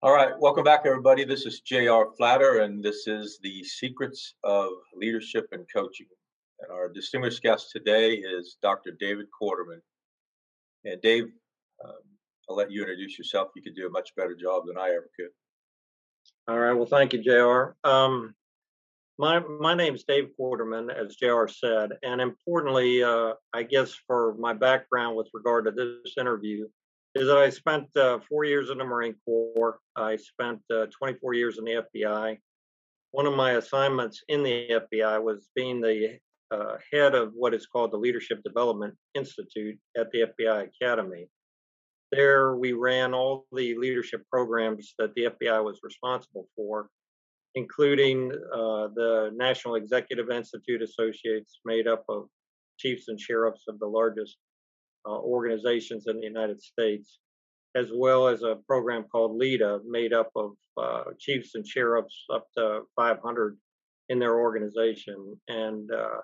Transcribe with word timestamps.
All 0.00 0.12
right, 0.12 0.30
welcome 0.38 0.62
back, 0.62 0.82
everybody. 0.84 1.24
This 1.24 1.44
is 1.44 1.58
J.R. 1.58 2.06
Flatter, 2.16 2.60
and 2.60 2.80
this 2.80 3.08
is 3.08 3.40
the 3.42 3.64
Secrets 3.64 4.36
of 4.44 4.68
Leadership 4.94 5.48
and 5.50 5.66
Coaching. 5.74 6.06
And 6.60 6.70
our 6.70 6.88
distinguished 6.88 7.42
guest 7.42 7.72
today 7.72 8.14
is 8.14 8.58
Dr. 8.62 8.92
David 8.92 9.26
Corderman. 9.42 9.80
And 10.84 11.02
Dave, 11.02 11.24
um, 11.84 11.94
I'll 12.48 12.54
let 12.54 12.70
you 12.70 12.82
introduce 12.82 13.18
yourself. 13.18 13.48
You 13.56 13.62
could 13.62 13.74
do 13.74 13.88
a 13.88 13.90
much 13.90 14.14
better 14.14 14.36
job 14.36 14.66
than 14.68 14.78
I 14.78 14.90
ever 14.90 15.10
could. 15.18 15.30
All 16.46 16.60
right. 16.60 16.74
Well, 16.74 16.86
thank 16.86 17.12
you, 17.12 17.20
J.R. 17.20 17.74
Um, 17.82 18.36
my 19.18 19.40
my 19.40 19.74
is 19.82 20.04
Dave 20.04 20.28
Corderman, 20.38 20.94
as 20.94 21.16
J.R. 21.16 21.48
said, 21.48 21.90
and 22.04 22.20
importantly, 22.20 23.02
uh, 23.02 23.32
I 23.52 23.64
guess 23.64 23.96
for 24.06 24.36
my 24.38 24.52
background 24.52 25.16
with 25.16 25.28
regard 25.34 25.64
to 25.64 25.72
this 25.72 26.14
interview, 26.16 26.68
is 27.18 27.26
that 27.26 27.38
I 27.38 27.50
spent 27.50 27.94
uh, 27.96 28.20
four 28.28 28.44
years 28.44 28.70
in 28.70 28.78
the 28.78 28.84
Marine 28.84 29.16
Corps. 29.24 29.78
I 29.96 30.16
spent 30.16 30.60
uh, 30.72 30.86
24 30.96 31.34
years 31.34 31.58
in 31.58 31.64
the 31.64 31.82
FBI. 31.94 32.38
One 33.10 33.26
of 33.26 33.34
my 33.34 33.52
assignments 33.52 34.22
in 34.28 34.42
the 34.42 34.68
FBI 34.70 35.20
was 35.22 35.48
being 35.56 35.80
the 35.80 36.18
uh, 36.50 36.76
head 36.92 37.14
of 37.14 37.32
what 37.34 37.54
is 37.54 37.66
called 37.66 37.92
the 37.92 37.96
Leadership 37.96 38.42
Development 38.44 38.94
Institute 39.14 39.78
at 39.96 40.10
the 40.12 40.26
FBI 40.38 40.68
Academy. 40.68 41.28
There, 42.12 42.56
we 42.56 42.72
ran 42.72 43.14
all 43.14 43.46
the 43.52 43.76
leadership 43.76 44.22
programs 44.30 44.94
that 44.98 45.14
the 45.14 45.24
FBI 45.24 45.62
was 45.62 45.80
responsible 45.82 46.46
for, 46.56 46.88
including 47.54 48.30
uh, 48.32 48.88
the 48.94 49.32
National 49.34 49.74
Executive 49.74 50.30
Institute 50.30 50.82
Associates, 50.82 51.58
made 51.64 51.88
up 51.88 52.04
of 52.08 52.28
chiefs 52.78 53.08
and 53.08 53.20
sheriffs 53.20 53.64
of 53.68 53.78
the 53.78 53.86
largest 53.86 54.38
uh, 55.06 55.18
organizations 55.18 56.06
in 56.06 56.18
the 56.18 56.26
United 56.26 56.60
States, 56.60 57.18
as 57.74 57.90
well 57.94 58.28
as 58.28 58.42
a 58.42 58.58
program 58.66 59.04
called 59.04 59.38
LEEDA, 59.38 59.80
made 59.86 60.12
up 60.12 60.30
of 60.36 60.52
uh, 60.76 61.04
chiefs 61.18 61.54
and 61.54 61.66
sheriffs 61.66 62.24
up 62.32 62.46
to 62.56 62.82
500 62.96 63.56
in 64.08 64.18
their 64.18 64.38
organization. 64.38 65.38
And 65.48 65.90
uh, 65.92 66.20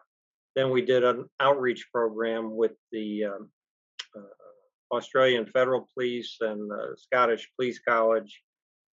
then 0.56 0.70
we 0.70 0.82
did 0.82 1.04
an 1.04 1.26
outreach 1.40 1.86
program 1.92 2.54
with 2.56 2.72
the 2.92 3.24
um, 3.24 3.50
uh, 4.16 4.94
Australian 4.96 5.46
Federal 5.46 5.88
Police 5.94 6.36
and 6.40 6.70
the 6.70 6.96
Scottish 6.96 7.50
Police 7.56 7.80
College, 7.86 8.42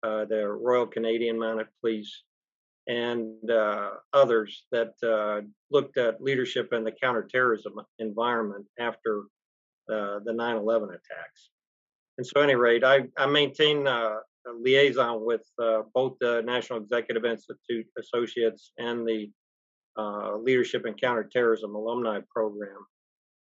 uh, 0.03 0.25
the 0.25 0.47
Royal 0.47 0.87
Canadian 0.87 1.39
Mounted 1.39 1.67
Police, 1.81 2.23
and 2.87 3.51
uh, 3.51 3.91
others 4.12 4.65
that 4.73 4.95
uh, 5.03 5.47
looked 5.71 5.99
at 5.99 6.23
leadership 6.23 6.73
in 6.73 6.84
the 6.84 6.93
counterterrorism 6.93 7.75
environment 7.99 8.67
after 8.79 9.25
uh, 9.91 10.20
the 10.25 10.33
9/11 10.33 10.89
attacks. 10.89 11.50
And 12.17 12.27
so, 12.27 12.41
at 12.41 12.44
any 12.44 12.55
rate, 12.55 12.84
I, 12.84 13.05
I 13.17 13.27
maintain 13.27 13.86
uh, 13.86 14.17
a 14.47 14.53
liaison 14.61 15.25
with 15.25 15.42
uh, 15.62 15.83
both 15.94 16.17
the 16.20 16.42
National 16.42 16.81
Executive 16.81 17.25
Institute 17.25 17.86
Associates 17.98 18.72
and 18.78 19.06
the 19.06 19.31
uh, 19.97 20.36
Leadership 20.36 20.84
and 20.84 21.00
Counterterrorism 21.00 21.75
Alumni 21.75 22.20
Program, 22.31 22.86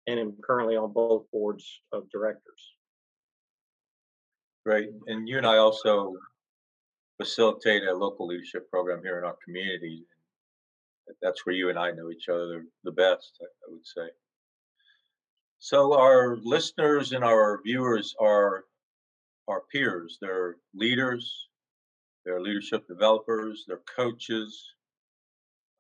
and 0.06 0.18
am 0.18 0.34
currently 0.42 0.76
on 0.76 0.92
both 0.92 1.24
boards 1.32 1.82
of 1.92 2.08
directors. 2.10 2.74
Great. 4.64 4.90
And 5.06 5.28
you 5.28 5.38
and 5.38 5.46
I 5.46 5.56
also 5.56 6.14
facilitate 7.20 7.82
a 7.84 7.94
local 7.94 8.26
leadership 8.26 8.70
program 8.70 9.00
here 9.02 9.18
in 9.18 9.24
our 9.24 9.36
community. 9.44 10.04
That's 11.20 11.44
where 11.44 11.54
you 11.54 11.68
and 11.68 11.78
I 11.78 11.90
know 11.90 12.10
each 12.10 12.28
other 12.28 12.64
the 12.84 12.92
best, 12.92 13.38
I 13.42 13.70
would 13.70 13.86
say. 13.86 14.08
So 15.64 15.96
our 15.96 16.38
listeners 16.42 17.12
and 17.12 17.22
our 17.22 17.60
viewers 17.62 18.16
are 18.20 18.64
our 19.46 19.60
peers. 19.70 20.18
They're 20.20 20.56
leaders, 20.74 21.46
they're 22.24 22.40
leadership 22.40 22.88
developers, 22.88 23.64
they're 23.68 23.84
coaches. 23.94 24.60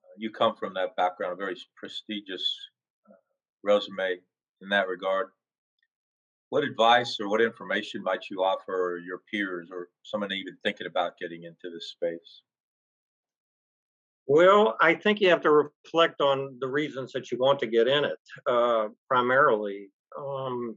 Uh, 0.04 0.14
you 0.18 0.30
come 0.30 0.54
from 0.54 0.74
that 0.74 0.94
background, 0.94 1.32
a 1.32 1.36
very 1.36 1.56
prestigious 1.76 2.44
uh, 3.10 3.14
resume 3.64 4.20
in 4.60 4.68
that 4.68 4.86
regard. 4.86 5.30
What 6.50 6.62
advice 6.62 7.18
or 7.18 7.28
what 7.28 7.40
information 7.40 8.04
might 8.04 8.30
you 8.30 8.44
offer 8.44 9.00
your 9.04 9.18
peers 9.32 9.68
or 9.72 9.88
someone 10.04 10.30
even 10.30 10.56
thinking 10.62 10.86
about 10.86 11.18
getting 11.18 11.42
into 11.42 11.74
this 11.74 11.90
space? 11.90 12.42
Well, 14.26 14.76
I 14.80 14.94
think 14.94 15.20
you 15.20 15.28
have 15.30 15.42
to 15.42 15.50
reflect 15.50 16.20
on 16.20 16.56
the 16.60 16.68
reasons 16.68 17.12
that 17.12 17.30
you 17.30 17.38
want 17.38 17.58
to 17.60 17.66
get 17.66 17.88
in 17.88 18.04
it. 18.04 18.18
Uh, 18.46 18.88
primarily, 19.08 19.88
um, 20.16 20.76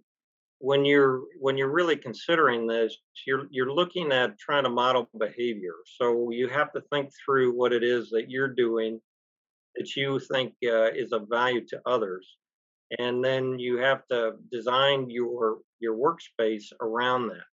when 0.59 0.83
you're 0.83 1.22
when 1.39 1.57
you're 1.57 1.72
really 1.72 1.95
considering 1.95 2.66
this, 2.66 2.97
you're 3.28 3.47
you're 3.51 3.72
looking 3.72 4.11
at 4.11 4.39
trying 4.39 4.63
to 4.63 4.69
model 4.69 5.07
behavior. 5.19 5.75
So 6.00 6.31
you 6.31 6.47
have 6.47 6.72
to 6.73 6.81
think 6.91 7.11
through 7.23 7.56
what 7.56 7.72
it 7.72 7.83
is 7.83 8.09
that 8.11 8.31
you're 8.31 8.47
doing 8.53 9.00
that 9.75 9.95
you 9.95 10.19
think 10.19 10.53
uh, 10.66 10.91
is 10.91 11.12
of 11.12 11.27
value 11.29 11.66
to 11.67 11.81
others, 11.85 12.38
and 12.97 13.23
then 13.23 13.59
you 13.59 13.77
have 13.77 14.07
to 14.07 14.35
design 14.51 15.09
your 15.09 15.59
your 15.79 15.95
workspace 15.95 16.66
around 16.81 17.27
that. 17.27 17.44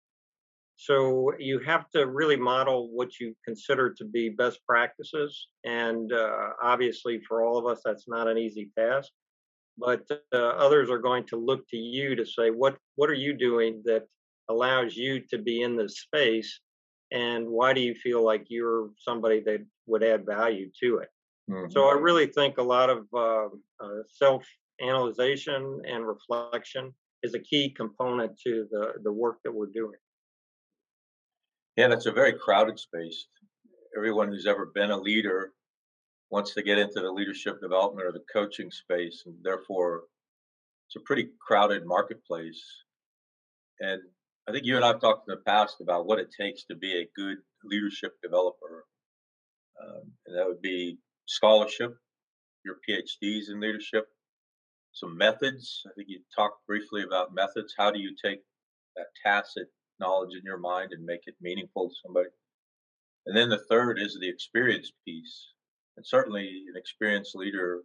So 0.76 1.32
you 1.38 1.60
have 1.60 1.88
to 1.90 2.06
really 2.06 2.36
model 2.36 2.90
what 2.92 3.20
you 3.20 3.34
consider 3.44 3.92
to 3.94 4.04
be 4.04 4.30
best 4.30 4.60
practices. 4.66 5.48
And 5.64 6.12
uh, 6.12 6.50
obviously, 6.62 7.20
for 7.26 7.44
all 7.44 7.58
of 7.58 7.66
us, 7.66 7.82
that's 7.84 8.08
not 8.08 8.26
an 8.26 8.38
easy 8.38 8.70
task. 8.76 9.10
But 9.78 10.02
uh, 10.32 10.36
others 10.36 10.90
are 10.90 10.98
going 10.98 11.24
to 11.28 11.36
look 11.36 11.66
to 11.68 11.76
you 11.76 12.14
to 12.16 12.26
say, 12.26 12.50
what, 12.50 12.76
what 12.96 13.08
are 13.08 13.14
you 13.14 13.32
doing 13.32 13.82
that 13.84 14.04
allows 14.50 14.96
you 14.96 15.20
to 15.30 15.38
be 15.38 15.62
in 15.62 15.76
this 15.76 16.00
space? 16.00 16.60
And 17.10 17.48
why 17.48 17.72
do 17.72 17.80
you 17.80 17.94
feel 17.94 18.24
like 18.24 18.46
you're 18.48 18.90
somebody 18.98 19.40
that 19.40 19.64
would 19.86 20.02
add 20.02 20.26
value 20.26 20.70
to 20.82 20.98
it? 20.98 21.08
Mm-hmm. 21.50 21.70
So 21.70 21.88
I 21.88 21.94
really 21.94 22.26
think 22.26 22.58
a 22.58 22.62
lot 22.62 22.90
of 22.90 23.06
uh, 23.14 23.46
uh 23.82 24.02
self 24.08 24.46
analyzation 24.80 25.82
and 25.86 26.06
reflection 26.06 26.92
is 27.22 27.34
a 27.34 27.38
key 27.38 27.70
component 27.70 28.38
to 28.40 28.66
the, 28.70 28.94
the 29.02 29.12
work 29.12 29.38
that 29.44 29.52
we're 29.52 29.66
doing. 29.66 29.98
Yeah, 31.76 31.90
it's 31.92 32.06
a 32.06 32.12
very 32.12 32.34
crowded 32.34 32.78
space. 32.78 33.28
Everyone 33.96 34.28
who's 34.28 34.46
ever 34.46 34.66
been 34.66 34.90
a 34.90 34.96
leader 34.96 35.52
wants 36.30 36.52
to 36.54 36.62
get 36.62 36.78
into 36.78 37.00
the 37.00 37.10
leadership 37.10 37.60
development 37.62 38.06
or 38.06 38.12
the 38.12 38.24
coaching 38.30 38.70
space, 38.70 39.22
and 39.24 39.34
therefore 39.42 40.02
it's 40.86 40.96
a 40.96 41.06
pretty 41.06 41.30
crowded 41.40 41.86
marketplace. 41.86 42.62
And 43.80 44.02
I 44.46 44.52
think 44.52 44.66
you 44.66 44.76
and 44.76 44.84
I 44.84 44.88
have 44.88 45.00
talked 45.00 45.28
in 45.28 45.34
the 45.34 45.50
past 45.50 45.76
about 45.80 46.06
what 46.06 46.18
it 46.18 46.28
takes 46.38 46.64
to 46.64 46.74
be 46.74 47.00
a 47.00 47.08
good 47.16 47.38
leadership 47.64 48.12
developer. 48.22 48.84
Um, 49.82 50.12
and 50.26 50.36
that 50.36 50.46
would 50.46 50.60
be 50.60 50.98
scholarship, 51.26 51.96
your 52.66 52.76
PhDs 52.86 53.48
in 53.48 53.60
leadership, 53.60 54.08
some 54.92 55.16
methods. 55.16 55.82
I 55.86 55.90
think 55.96 56.08
you 56.10 56.20
talked 56.36 56.66
briefly 56.66 57.02
about 57.02 57.34
methods. 57.34 57.74
How 57.78 57.90
do 57.90 57.98
you 57.98 58.14
take 58.22 58.40
that 58.96 59.06
tacit 59.24 59.68
knowledge 60.00 60.34
in 60.34 60.44
your 60.44 60.58
mind 60.58 60.92
and 60.92 61.04
make 61.04 61.22
it 61.26 61.34
meaningful 61.40 61.88
to 61.88 61.94
somebody. 62.04 62.28
And 63.26 63.36
then 63.36 63.48
the 63.48 63.64
third 63.70 63.98
is 64.00 64.18
the 64.20 64.28
experience 64.28 64.92
piece. 65.06 65.48
And 65.96 66.06
certainly 66.06 66.64
an 66.68 66.76
experienced 66.76 67.34
leader 67.34 67.82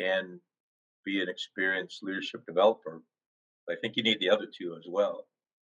can 0.00 0.40
be 1.04 1.22
an 1.22 1.28
experienced 1.28 2.02
leadership 2.02 2.44
developer. 2.46 3.02
But 3.66 3.76
I 3.76 3.80
think 3.80 3.96
you 3.96 4.02
need 4.02 4.20
the 4.20 4.30
other 4.30 4.46
two 4.46 4.76
as 4.78 4.84
well, 4.88 5.26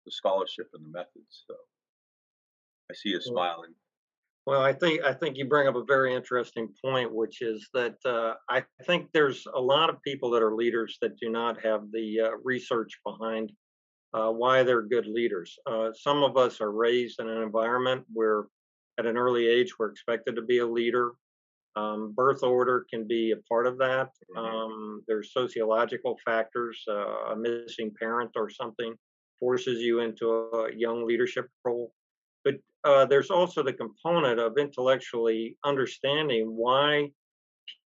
the 0.04 0.12
scholarship 0.12 0.68
and 0.72 0.84
the 0.84 0.88
methods. 0.88 1.44
So 1.46 1.54
I 2.90 2.94
see 2.94 3.10
you 3.10 3.20
smiling. 3.20 3.74
Well, 4.46 4.60
I 4.60 4.74
think 4.74 5.02
I 5.02 5.14
think 5.14 5.38
you 5.38 5.46
bring 5.46 5.68
up 5.68 5.74
a 5.74 5.84
very 5.84 6.14
interesting 6.14 6.68
point, 6.84 7.14
which 7.14 7.40
is 7.40 7.66
that 7.72 7.96
uh, 8.04 8.34
I 8.50 8.62
think 8.84 9.08
there's 9.12 9.46
a 9.54 9.60
lot 9.60 9.88
of 9.88 10.02
people 10.02 10.30
that 10.30 10.42
are 10.42 10.54
leaders 10.54 10.98
that 11.00 11.18
do 11.18 11.30
not 11.30 11.64
have 11.64 11.90
the 11.92 12.20
uh, 12.20 12.30
research 12.42 12.98
behind 13.06 13.52
uh, 14.14 14.30
why 14.30 14.62
they're 14.62 14.82
good 14.82 15.06
leaders. 15.06 15.58
Uh, 15.66 15.90
some 15.92 16.22
of 16.22 16.36
us 16.36 16.60
are 16.60 16.70
raised 16.70 17.20
in 17.20 17.28
an 17.28 17.42
environment 17.42 18.04
where, 18.12 18.44
at 18.98 19.06
an 19.06 19.18
early 19.18 19.48
age, 19.48 19.74
we're 19.78 19.90
expected 19.90 20.36
to 20.36 20.42
be 20.42 20.58
a 20.58 20.66
leader. 20.66 21.12
Um, 21.76 22.12
birth 22.12 22.44
order 22.44 22.86
can 22.88 23.08
be 23.08 23.32
a 23.32 23.36
part 23.48 23.66
of 23.66 23.76
that. 23.78 24.10
Mm-hmm. 24.36 24.38
Um, 24.38 25.02
there's 25.08 25.32
sociological 25.32 26.16
factors. 26.24 26.80
Uh, 26.88 27.32
a 27.32 27.36
missing 27.36 27.92
parent 27.98 28.30
or 28.36 28.48
something 28.48 28.94
forces 29.40 29.80
you 29.80 29.98
into 29.98 30.30
a 30.30 30.72
young 30.72 31.04
leadership 31.04 31.48
role. 31.64 31.92
But 32.44 32.54
uh, 32.84 33.06
there's 33.06 33.30
also 33.30 33.64
the 33.64 33.72
component 33.72 34.38
of 34.38 34.58
intellectually 34.58 35.56
understanding 35.64 36.54
why 36.56 37.10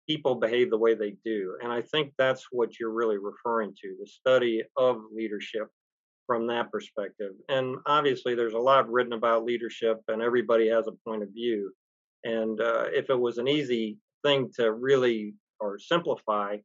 people 0.09 0.35
behave 0.35 0.69
the 0.71 0.77
way 0.77 0.93
they 0.93 1.15
do. 1.23 1.57
And 1.61 1.71
I 1.71 1.81
think 1.81 2.13
that's 2.17 2.47
what 2.51 2.79
you're 2.79 2.91
really 2.91 3.17
referring 3.17 3.73
to 3.81 3.95
the 3.99 4.07
study 4.07 4.63
of 4.75 5.01
leadership 5.13 5.67
from 6.27 6.45
that 6.47 6.71
perspective. 6.71 7.31
And 7.49 7.77
obviously, 7.85 8.35
there's 8.35 8.53
a 8.53 8.59
lot 8.59 8.91
written 8.91 9.13
about 9.13 9.45
leadership, 9.45 10.01
and 10.09 10.21
everybody 10.21 10.67
has 10.67 10.87
a 10.87 11.09
point 11.09 11.23
of 11.23 11.29
view. 11.29 11.71
And 12.23 12.59
uh, 12.59 12.85
if 12.91 13.09
it 13.09 13.19
was 13.19 13.37
an 13.37 13.47
easy 13.47 13.97
thing 14.23 14.51
to 14.57 14.73
really 14.73 15.33
or 15.59 15.79
simplify, 15.79 16.57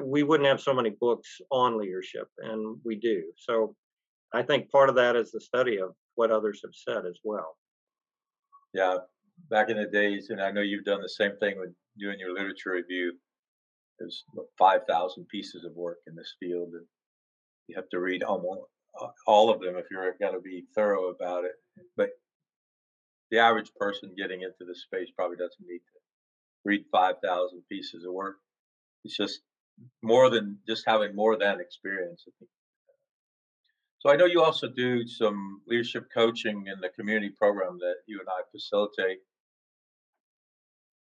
we 0.00 0.22
wouldn't 0.22 0.48
have 0.48 0.60
so 0.60 0.74
many 0.74 0.90
books 0.90 1.40
on 1.50 1.78
leadership, 1.78 2.28
and 2.38 2.78
we 2.84 2.96
do. 2.96 3.24
So 3.36 3.74
I 4.32 4.42
think 4.42 4.70
part 4.70 4.88
of 4.88 4.94
that 4.96 5.16
is 5.16 5.32
the 5.32 5.40
study 5.40 5.78
of 5.78 5.94
what 6.14 6.30
others 6.30 6.60
have 6.62 6.74
said 6.74 7.06
as 7.06 7.18
well. 7.24 7.56
Yeah, 8.72 8.98
back 9.48 9.70
in 9.70 9.78
the 9.78 9.86
days, 9.86 10.30
and 10.30 10.40
I 10.40 10.52
know 10.52 10.60
you've 10.60 10.84
done 10.84 11.02
the 11.02 11.08
same 11.08 11.36
thing 11.38 11.58
with 11.58 11.70
doing 11.98 12.20
your 12.20 12.32
literature 12.32 12.72
review. 12.72 13.14
There's 13.98 14.24
5,000 14.58 15.26
pieces 15.28 15.64
of 15.64 15.72
work 15.74 15.98
in 16.06 16.14
this 16.14 16.34
field, 16.38 16.68
and 16.72 16.86
you 17.66 17.74
have 17.74 17.88
to 17.90 18.00
read 18.00 18.22
almost 18.22 18.62
all 19.26 19.50
of 19.50 19.60
them 19.60 19.76
if 19.76 19.86
you're 19.90 20.14
going 20.20 20.34
to 20.34 20.40
be 20.40 20.64
thorough 20.74 21.08
about 21.08 21.44
it. 21.44 21.52
But 21.96 22.10
the 23.30 23.38
average 23.38 23.70
person 23.78 24.14
getting 24.16 24.42
into 24.42 24.64
this 24.66 24.82
space 24.82 25.08
probably 25.14 25.36
doesn't 25.36 25.66
need 25.66 25.78
to 25.78 25.98
read 26.64 26.84
5,000 26.92 27.62
pieces 27.70 28.04
of 28.04 28.12
work. 28.12 28.36
It's 29.04 29.16
just 29.16 29.40
more 30.02 30.28
than 30.28 30.58
just 30.68 30.84
having 30.86 31.14
more 31.14 31.38
than 31.38 31.60
experience. 31.60 32.24
So 34.00 34.10
I 34.10 34.16
know 34.16 34.26
you 34.26 34.42
also 34.42 34.68
do 34.68 35.06
some 35.06 35.60
leadership 35.66 36.08
coaching 36.12 36.64
in 36.66 36.80
the 36.80 36.88
community 36.88 37.30
program 37.38 37.78
that 37.80 37.96
you 38.06 38.18
and 38.18 38.28
I 38.28 38.42
facilitate. 38.50 39.18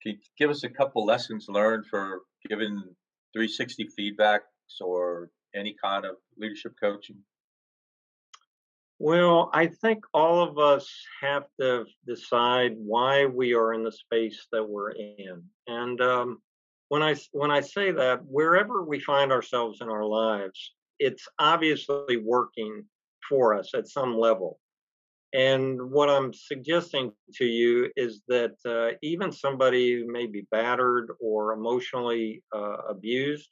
Can 0.01 0.13
you 0.13 0.17
give 0.37 0.49
us 0.49 0.63
a 0.63 0.69
couple 0.69 1.05
lessons 1.05 1.47
learned 1.49 1.85
for 1.87 2.21
giving 2.47 2.81
360 3.33 3.89
feedbacks 3.99 4.39
or 4.81 5.29
any 5.53 5.75
kind 5.81 6.05
of 6.05 6.15
leadership 6.37 6.73
coaching? 6.81 7.17
Well, 8.97 9.49
I 9.53 9.67
think 9.67 10.05
all 10.13 10.41
of 10.41 10.57
us 10.57 10.89
have 11.21 11.45
to 11.59 11.85
decide 12.07 12.75
why 12.77 13.25
we 13.25 13.53
are 13.53 13.73
in 13.73 13.83
the 13.83 13.91
space 13.91 14.47
that 14.51 14.63
we're 14.63 14.91
in. 14.91 15.43
And 15.67 15.99
um, 15.99 16.41
when 16.87 17.03
I 17.03 17.15
when 17.31 17.51
I 17.51 17.61
say 17.61 17.91
that, 17.91 18.23
wherever 18.25 18.83
we 18.83 18.99
find 18.99 19.31
ourselves 19.31 19.81
in 19.81 19.89
our 19.89 20.05
lives, 20.05 20.73
it's 20.99 21.27
obviously 21.39 22.17
working 22.17 22.85
for 23.27 23.53
us 23.53 23.73
at 23.73 23.87
some 23.89 24.17
level. 24.17 24.59
And 25.33 25.91
what 25.91 26.09
I'm 26.09 26.31
suggesting 26.33 27.11
to 27.33 27.45
you 27.45 27.91
is 27.97 28.21
that 28.29 28.55
uh, 28.65 28.95
even 29.01 29.33
somebody 29.33 29.93
who 29.93 30.09
may 30.09 30.27
be 30.27 30.47
battered 30.49 31.11
or 31.19 31.51
emotionally 31.51 32.41
uh, 32.55 32.77
abused, 32.87 33.49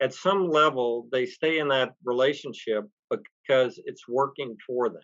at 0.00 0.14
some 0.14 0.50
level, 0.50 1.08
they 1.10 1.26
stay 1.26 1.58
in 1.58 1.68
that 1.68 1.92
relationship 2.04 2.84
because 3.10 3.80
it's 3.84 4.08
working 4.08 4.56
for 4.66 4.88
them. 4.88 5.02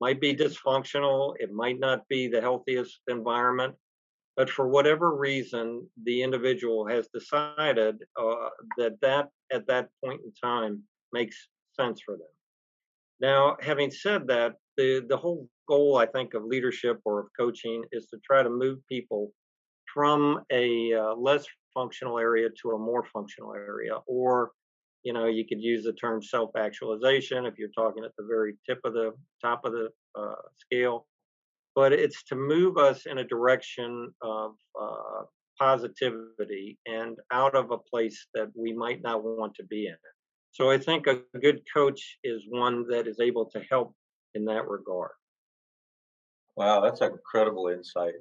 Might 0.00 0.20
be 0.20 0.34
dysfunctional, 0.34 1.34
it 1.38 1.52
might 1.52 1.78
not 1.78 2.06
be 2.08 2.28
the 2.28 2.40
healthiest 2.40 3.00
environment, 3.08 3.74
but 4.36 4.50
for 4.50 4.68
whatever 4.68 5.14
reason, 5.14 5.88
the 6.02 6.22
individual 6.22 6.86
has 6.88 7.08
decided 7.14 8.02
uh, 8.20 8.48
that 8.76 9.00
that 9.00 9.28
at 9.52 9.66
that 9.68 9.88
point 10.04 10.20
in 10.24 10.32
time 10.32 10.82
makes 11.12 11.48
sense 11.78 12.00
for 12.04 12.16
them. 12.16 12.26
Now, 13.20 13.56
having 13.60 13.90
said 13.90 14.26
that, 14.26 14.54
the 14.76 15.06
the 15.08 15.16
whole 15.16 15.48
goal 15.68 15.96
I 15.96 16.06
think 16.06 16.34
of 16.34 16.44
leadership 16.44 17.00
or 17.04 17.20
of 17.20 17.26
coaching 17.38 17.84
is 17.92 18.06
to 18.06 18.18
try 18.24 18.42
to 18.42 18.50
move 18.50 18.80
people 18.88 19.32
from 19.92 20.40
a 20.50 20.92
uh, 20.92 21.14
less 21.14 21.46
functional 21.74 22.18
area 22.18 22.48
to 22.62 22.70
a 22.70 22.78
more 22.78 23.04
functional 23.12 23.54
area 23.54 23.98
or 24.06 24.52
you 25.04 25.12
know 25.12 25.26
you 25.26 25.46
could 25.46 25.60
use 25.60 25.84
the 25.84 25.92
term 25.92 26.22
self-actualization 26.22 27.44
if 27.46 27.58
you're 27.58 27.68
talking 27.68 28.04
at 28.04 28.12
the 28.16 28.24
very 28.24 28.54
tip 28.66 28.80
of 28.84 28.94
the 28.94 29.12
top 29.40 29.64
of 29.64 29.72
the 29.72 29.90
uh, 30.18 30.34
scale. 30.56 31.06
But 31.74 31.92
it's 31.92 32.22
to 32.24 32.36
move 32.36 32.78
us 32.78 33.06
in 33.06 33.18
a 33.18 33.24
direction 33.24 34.12
of 34.22 34.52
uh, 34.80 35.22
positivity 35.58 36.78
and 36.86 37.16
out 37.32 37.54
of 37.54 37.70
a 37.70 37.78
place 37.78 38.26
that 38.34 38.48
we 38.56 38.72
might 38.72 39.02
not 39.02 39.22
want 39.22 39.54
to 39.56 39.64
be 39.64 39.86
in. 39.86 39.96
So 40.52 40.70
i 40.70 40.78
think 40.78 41.06
a 41.06 41.20
good 41.40 41.60
coach 41.72 42.18
is 42.24 42.42
one 42.48 42.86
that 42.88 43.06
is 43.06 43.20
able 43.20 43.46
to 43.50 43.60
help 43.70 43.94
in 44.34 44.44
that 44.46 44.68
regard. 44.68 45.12
Wow 46.56 46.80
that's 46.80 47.00
incredible 47.00 47.68
insight. 47.68 48.14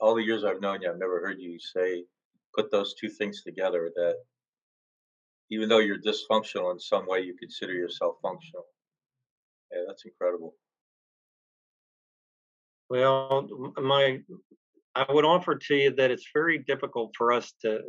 All 0.00 0.14
the 0.14 0.22
years 0.22 0.44
i've 0.44 0.60
known 0.60 0.80
you 0.80 0.90
i've 0.90 0.98
never 0.98 1.20
heard 1.20 1.38
you 1.38 1.58
say 1.58 2.04
put 2.54 2.70
those 2.70 2.94
two 2.94 3.08
things 3.08 3.42
together 3.42 3.90
that 3.96 4.16
even 5.50 5.68
though 5.68 5.78
you're 5.78 5.98
dysfunctional 5.98 6.72
in 6.72 6.78
some 6.78 7.06
way, 7.06 7.20
you 7.20 7.34
consider 7.34 7.72
yourself 7.72 8.16
functional. 8.22 8.64
Yeah, 9.72 9.82
that's 9.86 10.04
incredible. 10.04 10.54
Well, 12.88 13.48
my 13.80 14.20
I 14.96 15.06
would 15.08 15.24
offer 15.24 15.54
to 15.54 15.74
you 15.74 15.90
that 15.92 16.10
it's 16.10 16.28
very 16.34 16.58
difficult 16.58 17.14
for 17.16 17.32
us 17.32 17.52
to 17.62 17.80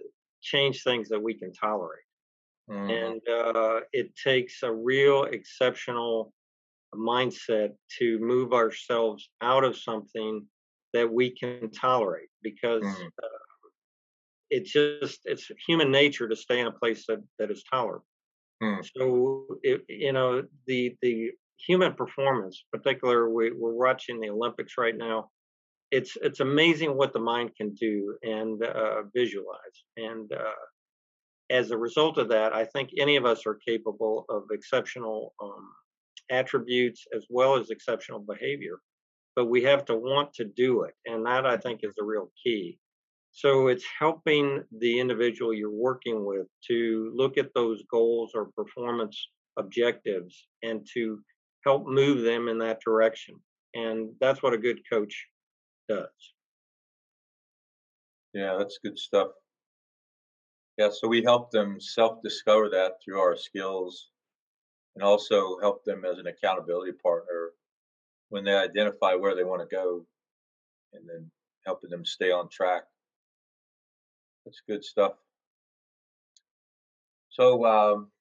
change 0.42 0.84
things 0.84 1.10
that 1.10 1.22
we 1.22 1.34
can 1.34 1.52
tolerate, 1.52 2.04
mm-hmm. 2.69 2.90
and 2.90 3.22
uh, 3.28 3.81
it 3.92 4.16
takes 4.16 4.62
a 4.62 4.72
real 4.72 5.24
exceptional 5.24 6.31
mindset 6.94 7.72
to 7.98 8.19
move 8.19 8.54
ourselves 8.54 9.30
out 9.42 9.63
of 9.63 9.78
something 9.78 10.46
that 10.94 11.12
we 11.12 11.31
can 11.31 11.72
tolerate 11.72 12.30
because 12.44 12.84
mm-hmm. 12.84 13.08
uh, 13.24 13.50
it's 14.51 14.71
just 14.71 15.21
it's 15.25 15.50
human 15.65 15.92
nature 15.92 16.27
to 16.27 16.36
stay 16.36 16.59
in 16.59 16.68
a 16.68 16.71
place 16.71 17.06
that, 17.07 17.24
that 17.39 17.50
is 17.50 17.63
tolerable. 17.63 18.06
Hmm. 18.62 18.81
So 18.95 19.45
it, 19.63 19.81
you 19.88 20.13
know 20.13 20.44
the 20.68 20.95
the 21.01 21.31
human 21.65 21.94
performance, 21.94 22.63
particularly 22.71 23.31
we, 23.33 23.51
we're 23.51 23.74
watching 23.74 24.19
the 24.19 24.30
Olympics 24.30 24.74
right 24.77 24.95
now. 24.95 25.30
It's 25.89 26.18
it's 26.21 26.42
amazing 26.42 26.95
what 26.95 27.13
the 27.13 27.19
mind 27.19 27.51
can 27.56 27.74
do 27.74 28.18
and 28.24 28.63
uh, 28.63 29.03
visualize. 29.15 29.77
And 29.98 30.31
uh, 30.31 30.62
as 31.50 31.71
a 31.71 31.77
result 31.77 32.18
of 32.18 32.30
that, 32.30 32.53
I 32.53 32.65
think 32.65 32.89
any 32.98 33.15
of 33.15 33.25
us 33.25 33.45
are 33.45 33.56
capable 33.56 34.25
of 34.30 34.44
exceptional 34.51 35.33
um, 35.42 35.69
attributes 36.30 37.06
as 37.15 37.25
well 37.30 37.56
as 37.56 37.69
exceptional 37.69 38.19
behavior. 38.19 38.80
But 39.36 39.45
we 39.45 39.63
have 39.63 39.86
to 39.86 39.95
want 39.95 40.33
to 40.36 40.45
do 40.45 40.83
it, 40.83 40.94
and 41.06 41.25
that 41.25 41.45
I 41.45 41.56
think 41.56 41.81
is 41.83 41.95
the 41.98 42.03
real 42.03 42.30
key. 42.44 42.80
So 43.31 43.68
it's 43.68 43.86
helping 43.98 44.63
the 44.80 45.00
individual 45.00 45.54
you're 45.54 45.72
working 45.72 46.25
with 46.25 46.48
to 46.68 47.12
look 47.16 47.38
at 47.38 47.54
those 47.54 47.81
goals 47.89 48.31
or 48.36 48.51
performance 48.56 49.30
objectives 49.57 50.48
and 50.63 50.86
to 50.94 51.22
help 51.66 51.88
move 51.88 52.24
them 52.24 52.48
in 52.48 52.57
that 52.60 52.81
direction. 52.81 53.36
And 53.74 54.10
that's 54.19 54.44
what 54.44 54.54
a 54.54 54.57
good 54.57 54.81
coach 54.89 55.28
does. 55.88 56.10
Yeah, 58.33 58.56
that's 58.57 58.80
good 58.83 58.98
stuff. 58.98 59.31
Yeah, 60.77 60.89
so 60.89 61.07
we 61.07 61.22
help 61.22 61.51
them 61.51 61.80
self 61.80 62.22
discover 62.24 62.69
that 62.69 62.94
through 63.04 63.19
our 63.19 63.38
skills 63.38 64.10
and 64.95 65.04
also 65.04 65.60
help 65.60 65.84
them 65.86 66.04
as 66.06 66.18
an 66.18 66.27
accountability 66.27 66.94
partner 66.94 67.51
when 68.29 68.44
they 68.44 68.56
identify 68.56 69.13
where 69.13 69.36
they 69.36 69.44
want 69.44 69.62
to 69.62 69.75
go 69.75 70.06
and 70.94 71.08
then 71.08 71.29
helping 71.65 71.89
them 71.89 72.06
stay 72.06 72.32
on 72.32 72.50
track. 72.50 72.84
That's 74.51 74.62
good 74.67 74.84
stuff. 74.84 75.13
So, 77.29 77.65
um, 77.65 78.12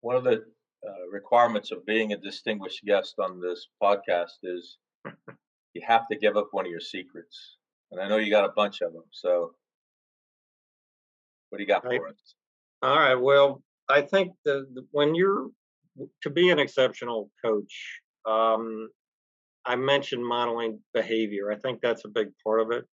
one 0.00 0.16
of 0.16 0.24
the 0.24 0.44
uh, 0.88 1.08
requirements 1.12 1.72
of 1.72 1.84
being 1.84 2.14
a 2.14 2.16
distinguished 2.16 2.82
guest 2.86 3.16
on 3.18 3.38
this 3.38 3.68
podcast 3.82 4.38
is 4.44 4.78
you 5.74 5.82
have 5.86 6.08
to 6.08 6.16
give 6.16 6.38
up 6.38 6.48
one 6.52 6.64
of 6.64 6.70
your 6.70 6.80
secrets. 6.80 7.58
And 7.90 8.00
I 8.00 8.08
know 8.08 8.16
you 8.16 8.30
got 8.30 8.46
a 8.46 8.52
bunch 8.56 8.80
of 8.80 8.94
them. 8.94 9.02
So, 9.10 9.52
what 11.50 11.58
do 11.58 11.62
you 11.62 11.68
got 11.68 11.82
for 11.82 12.08
us? 12.08 12.34
All 12.80 12.96
right. 12.96 13.14
Well, 13.14 13.62
I 13.90 14.00
think 14.00 14.32
the, 14.46 14.66
the, 14.72 14.86
when 14.92 15.14
you're 15.14 15.48
to 16.22 16.30
be 16.30 16.48
an 16.48 16.58
exceptional 16.58 17.30
coach, 17.44 18.00
um, 18.24 18.88
I 19.66 19.76
mentioned 19.76 20.24
modeling 20.24 20.80
behavior. 20.94 21.52
I 21.52 21.56
think 21.56 21.82
that's 21.82 22.06
a 22.06 22.08
big 22.08 22.28
part 22.42 22.62
of 22.62 22.70
it. 22.70 22.86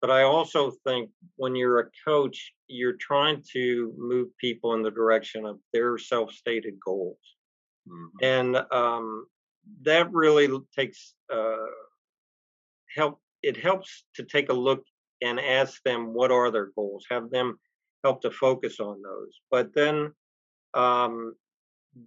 But 0.00 0.10
I 0.10 0.22
also 0.22 0.72
think 0.86 1.10
when 1.36 1.56
you're 1.56 1.80
a 1.80 1.90
coach, 2.04 2.52
you're 2.68 2.96
trying 3.00 3.42
to 3.52 3.92
move 3.96 4.28
people 4.38 4.74
in 4.74 4.82
the 4.82 4.90
direction 4.90 5.44
of 5.44 5.58
their 5.72 5.98
self 5.98 6.32
stated 6.32 6.74
goals. 6.84 7.18
Mm-hmm. 7.88 8.24
And 8.24 8.56
um, 8.70 9.26
that 9.82 10.12
really 10.12 10.48
takes 10.76 11.14
uh, 11.32 11.56
help. 12.94 13.20
It 13.42 13.56
helps 13.56 14.04
to 14.14 14.24
take 14.24 14.50
a 14.50 14.54
look 14.54 14.84
and 15.20 15.40
ask 15.40 15.82
them 15.82 16.14
what 16.14 16.30
are 16.30 16.50
their 16.50 16.70
goals, 16.76 17.04
have 17.10 17.30
them 17.30 17.58
help 18.04 18.22
to 18.22 18.30
focus 18.30 18.78
on 18.78 19.02
those. 19.02 19.40
But 19.50 19.74
then 19.74 20.12
um, 20.74 21.34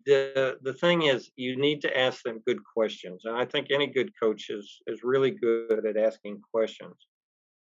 the 0.05 0.57
the 0.61 0.73
thing 0.73 1.03
is 1.03 1.31
you 1.35 1.57
need 1.57 1.81
to 1.81 1.99
ask 1.99 2.23
them 2.23 2.41
good 2.45 2.59
questions 2.63 3.23
and 3.25 3.35
i 3.35 3.45
think 3.45 3.67
any 3.69 3.87
good 3.87 4.11
coach 4.21 4.49
is 4.49 4.81
is 4.87 5.03
really 5.03 5.31
good 5.31 5.85
at 5.85 5.97
asking 5.97 6.39
questions 6.53 6.95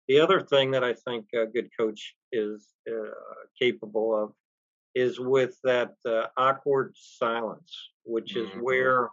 the 0.08 0.20
other 0.20 0.40
thing 0.40 0.70
that 0.72 0.82
I 0.82 0.94
think 0.94 1.26
a 1.34 1.46
good 1.46 1.68
coach 1.78 2.14
is 2.32 2.66
uh, 2.90 3.10
capable 3.60 4.16
of 4.16 4.32
is 4.94 5.20
with 5.20 5.56
that 5.64 5.92
uh, 6.06 6.26
awkward 6.36 6.94
silence, 6.96 7.72
which 8.04 8.34
is 8.34 8.48
mm-hmm. 8.48 8.60
where 8.60 9.08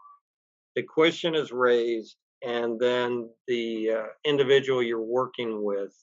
the 0.75 0.83
question 0.83 1.35
is 1.35 1.51
raised 1.51 2.15
and 2.45 2.79
then 2.79 3.29
the 3.47 3.91
uh, 3.91 4.05
individual 4.23 4.81
you're 4.81 5.01
working 5.01 5.63
with 5.63 5.93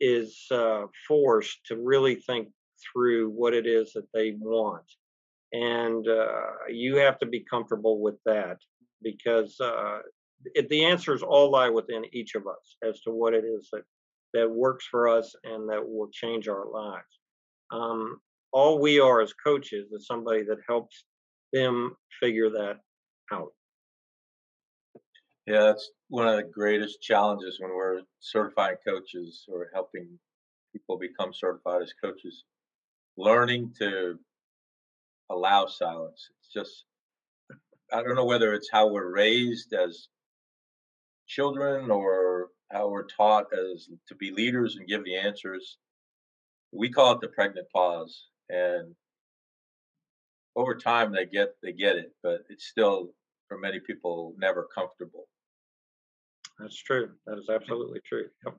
is 0.00 0.46
uh, 0.50 0.82
forced 1.06 1.58
to 1.66 1.76
really 1.76 2.16
think 2.16 2.48
through 2.92 3.30
what 3.30 3.54
it 3.54 3.66
is 3.66 3.92
that 3.92 4.08
they 4.12 4.34
want. 4.40 4.84
And 5.52 6.06
uh, 6.08 6.68
you 6.70 6.96
have 6.96 7.18
to 7.20 7.26
be 7.26 7.44
comfortable 7.48 8.00
with 8.00 8.16
that 8.24 8.58
because 9.02 9.60
uh, 9.60 9.98
it, 10.54 10.68
the 10.68 10.84
answers 10.84 11.22
all 11.22 11.50
lie 11.50 11.70
within 11.70 12.04
each 12.12 12.34
of 12.34 12.46
us 12.46 12.76
as 12.86 13.00
to 13.02 13.10
what 13.10 13.34
it 13.34 13.44
is 13.44 13.68
that 13.72 13.82
that 14.34 14.50
works 14.50 14.86
for 14.90 15.08
us 15.08 15.34
and 15.44 15.68
that 15.68 15.86
will 15.86 16.08
change 16.12 16.48
our 16.48 16.66
lives. 16.66 17.20
Um, 17.70 18.18
all 18.52 18.78
we 18.80 19.00
are 19.00 19.20
as 19.20 19.32
coaches 19.32 19.92
is 19.92 20.06
somebody 20.06 20.42
that 20.44 20.58
helps 20.68 21.04
them 21.52 21.96
figure 22.20 22.50
that 22.50 22.76
out. 23.32 23.52
Yeah, 25.46 25.62
that's 25.62 25.90
one 26.08 26.28
of 26.28 26.36
the 26.36 26.44
greatest 26.44 27.02
challenges 27.02 27.58
when 27.60 27.70
we're 27.74 28.02
certifying 28.20 28.76
coaches 28.86 29.44
or 29.48 29.70
helping 29.74 30.08
people 30.72 30.98
become 30.98 31.32
certified 31.34 31.82
as 31.82 31.92
coaches. 32.02 32.44
Learning 33.16 33.74
to 33.78 34.18
allow 35.30 35.66
silence. 35.66 36.28
It's 36.38 36.52
just, 36.52 36.84
I 37.92 38.02
don't 38.02 38.14
know 38.14 38.24
whether 38.24 38.54
it's 38.54 38.70
how 38.72 38.88
we're 38.88 39.12
raised 39.12 39.72
as 39.72 40.08
children 41.32 41.90
or 41.90 42.48
how 42.70 42.88
we're 42.88 43.06
taught 43.06 43.46
as 43.52 43.88
to 44.08 44.14
be 44.14 44.30
leaders 44.30 44.76
and 44.76 44.88
give 44.88 45.04
the 45.04 45.16
answers. 45.16 45.78
We 46.72 46.90
call 46.90 47.12
it 47.12 47.20
the 47.20 47.28
pregnant 47.28 47.68
pause, 47.72 48.28
and 48.48 48.94
over 50.56 50.74
time 50.74 51.12
they 51.12 51.26
get 51.26 51.54
they 51.62 51.72
get 51.72 51.96
it, 51.96 52.12
but 52.22 52.44
it's 52.48 52.66
still 52.66 53.12
for 53.48 53.58
many 53.58 53.80
people 53.80 54.34
never 54.38 54.68
comfortable. 54.74 55.26
That's 56.58 56.76
true. 56.76 57.10
That 57.26 57.38
is 57.38 57.48
absolutely 57.48 58.00
true. 58.06 58.28
Yep. 58.44 58.56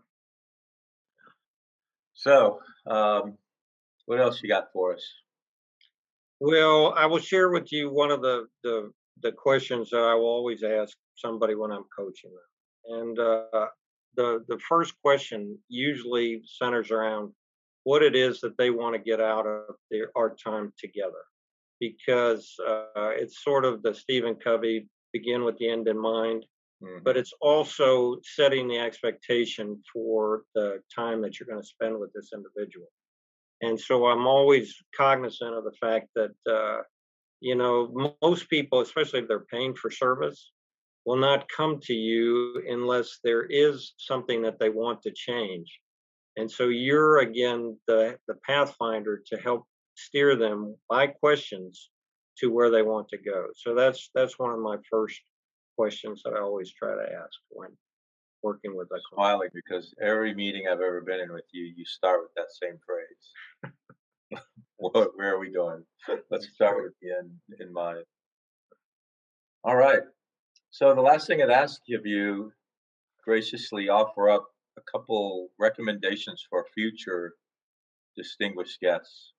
So, 2.14 2.60
um, 2.86 3.38
what 4.06 4.20
else 4.20 4.42
you 4.42 4.50
got 4.50 4.72
for 4.74 4.94
us? 4.94 5.04
Well, 6.40 6.94
I 6.96 7.06
will 7.06 7.20
share 7.20 7.50
with 7.50 7.72
you 7.72 7.90
one 7.92 8.12
of 8.12 8.22
the 8.22 8.48
the, 8.64 8.92
the 9.22 9.32
questions 9.32 9.90
that 9.92 10.04
I 10.04 10.14
will 10.16 10.26
always 10.26 10.64
ask 10.64 10.96
somebody 11.16 11.56
when 11.56 11.72
I'm 11.72 11.86
coaching 11.96 12.32
them, 12.32 12.53
and 12.88 13.18
uh, 13.20 13.68
the 14.16 14.44
the 14.48 14.60
first 14.68 14.94
question 15.02 15.58
usually 15.70 16.42
centers 16.46 16.92
around 16.92 17.32
what 17.84 18.04
it 18.04 18.16
is 18.16 18.40
that 18.42 18.58
they 18.58 18.70
want 18.70 18.96
to 18.96 19.00
get 19.00 19.20
out 19.20 19.46
of 19.46 19.76
their 19.92 20.10
our 20.16 20.36
time 20.36 20.72
together, 20.78 21.24
because 21.80 22.56
uh, 22.68 23.12
it's 23.16 23.44
sort 23.44 23.66
of 23.66 23.82
the 23.84 23.94
Stephen 23.94 24.36
Covey 24.36 24.88
begin 25.12 25.44
with 25.44 25.58
the 25.58 25.70
end 25.70 25.88
in 25.88 25.98
mind 25.98 26.46
Mm-hmm. 26.84 27.04
But 27.04 27.18
it's 27.18 27.34
also 27.42 28.18
setting 28.24 28.68
the 28.68 28.80
expectation 28.80 29.82
for 29.92 30.44
the 30.54 30.82
time 30.94 31.22
that 31.22 31.40
you're 31.40 31.48
going 31.48 31.62
to 31.62 31.68
spend 31.68 31.98
with 31.98 32.12
this 32.14 32.32
individual. 32.34 32.88
And 33.62 33.80
so 33.80 34.08
I'm 34.08 34.28
always 34.28 34.76
cognizant 34.96 35.54
of 35.54 35.64
the 35.64 35.72
fact 35.80 36.10
that, 36.16 36.34
uh, 36.50 36.82
you 37.40 37.56
know, 37.56 38.14
most 38.22 38.50
people, 38.50 38.82
especially 38.82 39.20
if 39.20 39.28
they're 39.28 39.46
paying 39.46 39.74
for 39.74 39.90
service, 39.90 40.52
will 41.06 41.18
not 41.18 41.50
come 41.56 41.80
to 41.82 41.94
you 41.94 42.64
unless 42.70 43.20
there 43.24 43.44
is 43.44 43.94
something 43.98 44.42
that 44.42 44.60
they 44.60 44.70
want 44.70 45.02
to 45.02 45.12
change. 45.12 45.80
And 46.38 46.50
so 46.50 46.70
you're 46.70 47.20
again 47.20 47.78
the, 47.88 48.18
the 48.28 48.36
pathfinder 48.48 49.22
to 49.28 49.38
help 49.38 49.66
steer 49.96 50.36
them 50.36 50.76
by 50.90 51.08
questions 51.08 51.90
to 52.40 52.52
where 52.52 52.72
they 52.72 52.82
want 52.82 53.10
to 53.10 53.18
go. 53.18 53.48
So 53.56 53.76
that's 53.76 54.10
that's 54.16 54.40
one 54.40 54.52
of 54.52 54.60
my 54.60 54.78
first 54.90 55.22
questions 55.78 56.22
that 56.24 56.34
I 56.34 56.40
always 56.40 56.72
try 56.74 56.96
to 56.96 57.14
ask 57.14 57.40
when 57.50 57.70
working 58.42 58.76
with 58.76 58.88
a 58.88 59.00
client. 59.10 59.38
Smiling 59.38 59.50
because 59.54 59.94
every 60.02 60.34
meeting 60.34 60.66
I've 60.68 60.82
ever 60.82 61.02
been 61.02 61.20
in 61.20 61.32
with 61.32 61.46
you, 61.52 61.72
you 61.76 61.86
start 61.86 62.22
with 62.24 62.34
that 62.36 62.52
same 62.52 62.78
phrase. 62.86 63.72
what, 64.78 65.16
where 65.16 65.36
are 65.36 65.40
we 65.40 65.52
going? 65.52 65.84
Let's 66.32 66.50
start 66.54 66.84
with 66.84 66.94
the 67.02 67.18
end 67.18 67.32
in 67.60 67.74
mind. 67.74 68.04
All 69.64 69.76
right. 69.76 70.02
So 70.74 70.96
the 70.96 71.02
last 71.02 71.28
thing 71.28 71.40
I'd 71.40 71.52
ask 71.52 71.82
of 71.92 72.04
you, 72.04 72.52
graciously 73.24 73.90
offer 73.90 74.28
up 74.28 74.48
a 74.76 74.82
couple 74.92 75.50
recommendations 75.60 76.44
for 76.50 76.66
future 76.74 77.36
distinguished 78.18 78.80
guests. 78.82 79.34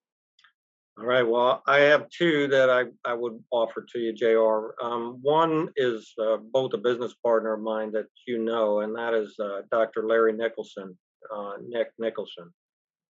All 0.96 1.04
right. 1.04 1.26
Well, 1.26 1.60
I 1.66 1.78
have 1.78 2.08
two 2.10 2.46
that 2.46 2.70
I, 2.70 2.84
I 3.04 3.14
would 3.14 3.42
offer 3.50 3.84
to 3.92 3.98
you, 3.98 4.12
JR. 4.12 4.80
Um, 4.80 5.18
one 5.22 5.70
is 5.74 6.12
uh, 6.22 6.36
both 6.36 6.72
a 6.72 6.78
business 6.78 7.14
partner 7.20 7.54
of 7.54 7.62
mine 7.62 7.90
that 7.94 8.06
you 8.28 8.38
know, 8.38 8.82
and 8.82 8.94
that 8.94 9.12
is 9.12 9.34
uh, 9.40 9.62
Dr. 9.72 10.06
Larry 10.06 10.34
Nicholson, 10.34 10.96
uh, 11.34 11.54
Nick 11.66 11.88
Nicholson. 11.98 12.54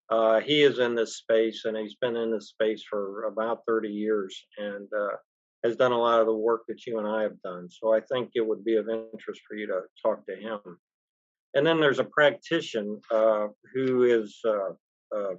Uh, 0.08 0.40
he 0.40 0.62
is 0.62 0.78
in 0.78 0.94
this 0.94 1.18
space 1.18 1.66
and 1.66 1.76
he's 1.76 1.96
been 1.96 2.16
in 2.16 2.30
this 2.30 2.48
space 2.48 2.82
for 2.88 3.24
about 3.24 3.64
30 3.68 3.90
years 3.90 4.46
and 4.56 4.88
uh, 4.98 5.16
has 5.64 5.76
done 5.76 5.92
a 5.92 5.98
lot 5.98 6.20
of 6.20 6.26
the 6.26 6.34
work 6.34 6.62
that 6.68 6.86
you 6.86 6.98
and 6.98 7.08
I 7.08 7.22
have 7.22 7.40
done. 7.42 7.68
So 7.70 7.94
I 7.94 8.00
think 8.00 8.30
it 8.34 8.46
would 8.46 8.64
be 8.64 8.76
of 8.76 8.88
interest 8.88 9.40
for 9.48 9.56
you 9.56 9.66
to 9.68 9.80
talk 10.02 10.26
to 10.26 10.36
him. 10.36 10.60
And 11.54 11.66
then 11.66 11.80
there's 11.80 12.00
a 12.00 12.04
practitioner 12.04 12.98
uh, 13.10 13.48
who 13.72 14.02
is 14.02 14.40
a 14.44 15.36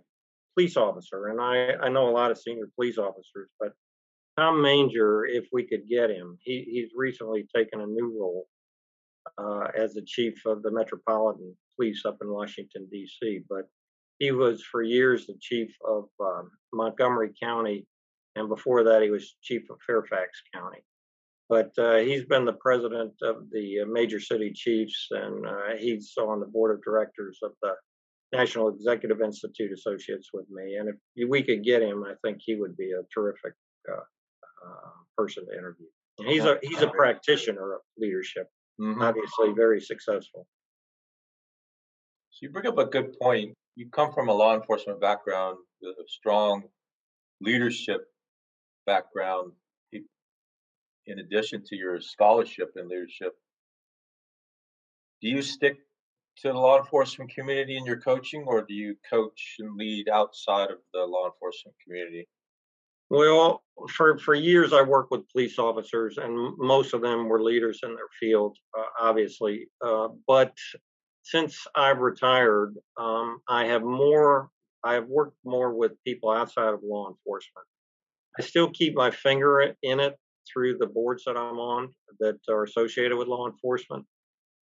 police 0.56 0.78
officer, 0.78 1.28
and 1.28 1.40
I, 1.42 1.74
I 1.86 1.90
know 1.90 2.10
a 2.10 2.12
lot 2.12 2.32
of 2.32 2.40
senior 2.40 2.70
police 2.76 2.98
officers, 2.98 3.50
but 3.60 3.74
Tom 4.38 4.62
Manger, 4.62 5.26
if 5.26 5.48
we 5.52 5.64
could 5.64 5.88
get 5.88 6.10
him, 6.10 6.38
he, 6.42 6.66
he's 6.70 6.92
recently 6.96 7.48
taken 7.56 7.82
a 7.82 7.86
new 7.86 8.18
role 8.20 8.48
uh, 9.38 9.68
as 9.78 9.94
the 9.94 10.02
chief 10.02 10.46
of 10.46 10.62
the 10.62 10.72
Metropolitan 10.72 11.56
Police 11.76 12.06
up 12.06 12.18
in 12.22 12.30
Washington, 12.30 12.88
D.C. 12.92 13.42
But 13.50 13.68
he 14.20 14.32
was 14.32 14.64
for 14.64 14.82
years 14.82 15.28
the 15.28 15.36
chief 15.40 15.76
of 15.88 16.06
um, 16.20 16.52
Montgomery 16.74 17.32
County, 17.42 17.86
and 18.36 18.50
before 18.50 18.84
that, 18.84 19.02
he 19.02 19.10
was 19.10 19.36
chief 19.42 19.70
of 19.70 19.78
Fairfax 19.86 20.42
County. 20.54 20.84
But 21.48 21.72
uh, 21.78 21.98
he's 21.98 22.26
been 22.26 22.46
the 22.46 22.54
president 22.54 23.14
of 23.22 23.50
the 23.52 23.82
uh, 23.82 23.86
Major 23.86 24.20
City 24.20 24.52
Chiefs, 24.54 25.08
and 25.12 25.46
uh, 25.46 25.76
he's 25.78 26.14
on 26.18 26.40
the 26.40 26.48
board 26.48 26.76
of 26.76 26.84
directors 26.84 27.40
of 27.44 27.52
the 27.62 27.74
National 28.34 28.70
Executive 28.70 29.22
Institute 29.22 29.72
associates 29.72 30.30
with 30.34 30.46
me, 30.50 30.76
and 30.76 30.90
if 30.90 31.30
we 31.30 31.44
could 31.44 31.64
get 31.64 31.84
him, 31.84 32.04
I 32.04 32.14
think 32.24 32.40
he 32.40 32.56
would 32.56 32.76
be 32.76 32.92
a 32.92 33.04
terrific 33.14 33.54
uh, 33.90 33.98
uh, 33.98 34.92
person 35.18 35.46
to 35.46 35.54
interview. 35.54 35.86
And 36.18 36.28
he's 36.30 36.46
a 36.46 36.58
he's 36.62 36.82
a 36.82 36.88
practitioner 36.88 37.76
of 37.76 37.82
leadership, 37.98 38.48
mm-hmm. 38.82 39.02
obviously 39.02 39.54
very 39.56 39.82
successful. 39.82 40.48
So 42.32 42.40
you 42.42 42.50
bring 42.50 42.68
up 42.68 42.78
a 42.78 42.86
good 42.86 43.18
point. 43.22 43.54
You 43.76 43.90
come 43.90 44.12
from 44.14 44.30
a 44.30 44.34
law 44.34 44.56
enforcement 44.56 45.00
background 45.00 45.58
with 45.82 45.96
a 45.98 46.08
strong 46.08 46.64
leadership 47.42 48.02
background, 48.86 49.52
in 51.08 51.20
addition 51.20 51.64
to 51.68 51.76
your 51.76 52.00
scholarship 52.02 52.72
and 52.76 52.88
leadership. 52.88 53.34
Do 55.22 55.30
you 55.30 55.42
stick 55.42 55.78
to 56.38 56.50
the 56.50 56.54
law 56.54 56.80
enforcement 56.80 57.34
community 57.34 57.78
in 57.78 57.86
your 57.86 58.00
coaching, 58.00 58.44
or 58.46 58.62
do 58.62 58.74
you 58.74 58.96
coach 59.10 59.56
and 59.60 59.78
lead 59.78 60.10
outside 60.10 60.70
of 60.72 60.78
the 60.94 61.02
law 61.02 61.28
enforcement 61.28 61.76
community? 61.84 62.28
Well, 63.10 63.64
for 63.90 64.18
for 64.18 64.34
years 64.34 64.74
I 64.74 64.82
worked 64.82 65.12
with 65.12 65.30
police 65.30 65.60
officers, 65.60 66.18
and 66.18 66.58
most 66.58 66.94
of 66.94 67.02
them 67.02 67.30
were 67.30 67.42
leaders 67.42 67.82
in 67.84 67.94
their 67.96 68.10
field, 68.20 68.58
uh, 68.78 68.84
obviously. 69.00 69.68
Uh, 69.86 70.10
but 70.28 70.54
since 71.22 71.68
I've 71.76 72.00
retired, 72.00 72.76
um, 72.98 73.40
I 73.48 73.66
have 73.66 73.84
more. 73.84 74.50
I 74.84 74.94
have 74.94 75.08
worked 75.08 75.38
more 75.44 75.74
with 75.74 75.92
people 76.04 76.30
outside 76.32 76.74
of 76.74 76.82
law 76.84 77.10
enforcement. 77.10 77.66
I 78.38 78.42
still 78.42 78.70
keep 78.70 78.96
my 78.96 79.12
finger 79.12 79.74
in 79.82 80.00
it 80.00 80.16
through 80.52 80.78
the 80.78 80.88
boards 80.88 81.24
that 81.26 81.38
I'm 81.38 81.60
on 81.60 81.90
that 82.20 82.38
are 82.50 82.64
associated 82.64 83.18
with 83.18 83.28
law 83.28 83.48
enforcement 83.48 84.06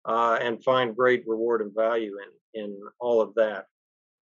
uh, 0.08 0.38
and 0.42 0.64
find 0.64 0.96
great 0.96 1.24
reward 1.28 1.62
and 1.62 1.74
value 1.76 2.14
in 2.24 2.64
in 2.64 2.80
all 3.00 3.22
of 3.22 3.34
that. 3.36 3.66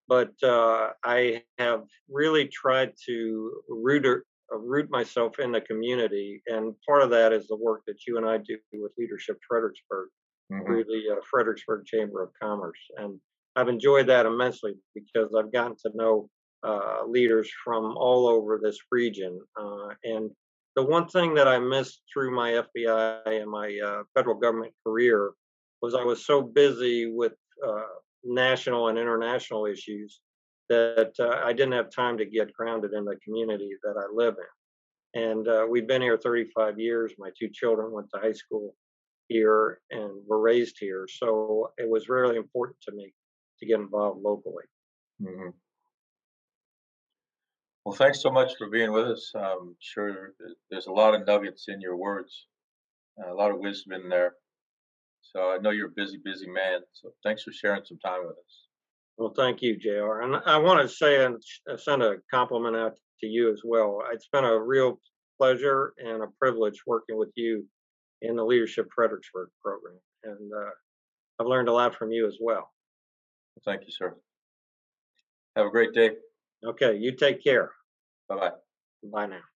But 0.08 0.32
uh, 0.44 0.90
I 1.04 1.44
have 1.58 1.84
really 2.10 2.48
tried 2.48 2.94
to 3.08 3.52
root 3.70 4.06
uh, 4.06 4.58
root 4.58 4.90
myself 4.90 5.40
in 5.40 5.52
the 5.52 5.62
community, 5.62 6.42
and 6.48 6.74
part 6.88 7.02
of 7.02 7.10
that 7.12 7.34
is 7.34 7.48
the 7.48 7.58
work 7.58 7.82
that 7.88 8.06
you 8.08 8.18
and 8.18 8.28
I 8.28 8.38
do 8.38 8.58
with 8.74 8.92
Leadership 8.98 9.38
Fredericksburg 9.48 10.10
mm-hmm. 10.52 10.66
through 10.66 10.84
the 10.86 11.16
uh, 11.18 11.22
Fredericksburg 11.30 11.86
Chamber 11.86 12.24
of 12.24 12.30
Commerce, 12.42 12.80
and 12.98 13.20
I've 13.56 13.70
enjoyed 13.70 14.08
that 14.08 14.26
immensely 14.26 14.74
because 14.96 15.34
I've 15.38 15.52
gotten 15.52 15.76
to 15.86 15.92
know 15.96 16.30
uh, 16.64 17.06
leaders 17.08 17.50
from 17.64 17.98
all 17.98 18.28
over 18.28 18.60
this 18.62 18.80
region, 18.92 19.40
uh, 19.60 19.90
and 20.04 20.32
the 20.76 20.84
one 20.84 21.08
thing 21.08 21.34
that 21.34 21.48
I 21.48 21.60
missed 21.60 22.02
through 22.12 22.34
my 22.34 22.52
FBI 22.52 23.42
and 23.42 23.50
my 23.50 23.78
uh, 23.84 24.04
federal 24.16 24.36
government 24.36 24.74
career 24.86 25.32
was 25.82 25.96
I 25.96 26.04
was 26.04 26.26
so 26.26 26.42
busy 26.42 27.12
with 27.12 27.34
uh, 27.66 27.82
national 28.24 28.88
and 28.88 28.98
international 28.98 29.66
issues 29.66 30.22
that 30.70 31.14
uh, 31.20 31.42
I 31.44 31.52
didn't 31.52 31.74
have 31.74 31.92
time 31.92 32.18
to 32.18 32.26
get 32.26 32.54
grounded 32.54 32.94
in 32.94 33.04
the 33.04 33.18
community 33.18 33.72
that 33.84 33.96
I 33.98 34.06
live 34.14 34.36
in. 34.38 35.22
And 35.22 35.48
uh, 35.48 35.66
we've 35.70 35.88
been 35.88 36.02
here 36.02 36.18
35 36.18 36.80
years. 36.80 37.12
My 37.18 37.32
two 37.38 37.50
children 37.50 37.92
went 37.92 38.08
to 38.14 38.22
high 38.22 38.32
school 38.32 38.74
here 39.28 39.82
and 39.92 40.12
were 40.26 40.40
raised 40.40 40.78
here. 40.80 41.08
So 41.10 41.72
it 41.78 41.90
was 41.90 42.08
really 42.08 42.38
important 42.38 42.78
to 42.84 42.94
me 42.94 43.14
to 43.60 43.66
get 43.66 43.80
involved 43.80 44.22
locally. 44.24 44.64
Mm-hmm. 45.22 45.50
Well, 47.86 47.96
thanks 47.96 48.22
so 48.22 48.30
much 48.30 48.54
for 48.58 48.70
being 48.70 48.92
with 48.92 49.08
us. 49.08 49.32
I'm 49.36 49.76
sure 49.80 50.34
there's 50.70 50.88
a 50.88 50.92
lot 50.92 51.16
of 51.16 51.26
nuggets 51.26 51.66
in 51.68 51.82
your 51.82 51.98
words, 51.98 52.46
a 53.28 53.34
lot 53.34 53.52
of 53.52 53.60
wisdom 53.60 53.94
in 53.94 54.08
there. 54.10 54.36
So 55.22 55.52
I 55.52 55.58
know 55.58 55.72
you're 55.72 55.88
a 55.88 55.96
busy, 55.96 56.20
busy 56.24 56.48
man. 56.48 56.82
So 56.94 57.12
thanks 57.24 57.44
for 57.44 57.52
sharing 57.52 57.84
some 57.86 58.00
time 58.00 58.22
with 58.22 58.38
us. 58.38 58.68
Well, 59.18 59.34
thank 59.36 59.62
you, 59.62 59.78
JR. 59.78 60.22
And 60.22 60.38
I 60.46 60.58
want 60.58 60.82
to 60.82 60.88
say 60.88 61.26
and 61.26 61.42
send 61.78 62.04
a 62.04 62.16
compliment 62.32 62.76
out 62.76 62.94
to 63.22 63.28
you 63.28 63.52
as 63.52 63.62
well. 63.64 64.02
It's 64.12 64.28
been 64.32 64.46
a 64.46 64.60
real 64.60 65.00
pleasure 65.40 65.94
and 65.98 66.24
a 66.24 66.28
privilege 66.40 66.82
working 66.86 67.18
with 67.18 67.32
you 67.36 67.66
in 68.22 68.36
the 68.36 68.44
Leadership 68.44 68.88
Fredericksburg 68.94 69.50
program. 69.64 70.00
And 70.24 70.52
uh, 70.52 70.70
I've 71.40 71.48
learned 71.48 71.70
a 71.70 71.74
lot 71.74 71.96
from 71.96 72.12
you 72.12 72.28
as 72.28 72.38
well. 72.40 72.70
Thank 73.66 73.82
you, 73.82 73.92
sir. 73.92 74.16
Have 75.56 75.68
a 75.68 75.72
great 75.72 75.94
day. 75.94 76.12
Okay, 76.66 76.96
you 76.98 77.16
take 77.16 77.44
care. 77.44 77.72
Bye 78.30 78.36
bye. 78.38 78.52
Bye 79.04 79.28
now. 79.28 79.51